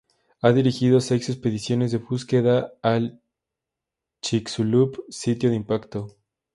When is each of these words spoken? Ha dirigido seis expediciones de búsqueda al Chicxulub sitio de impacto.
Ha 0.41 0.51
dirigido 0.51 0.99
seis 0.99 1.29
expediciones 1.29 1.91
de 1.91 1.99
búsqueda 1.99 2.73
al 2.81 3.21
Chicxulub 4.23 5.03
sitio 5.09 5.51
de 5.51 5.55
impacto. 5.55 6.17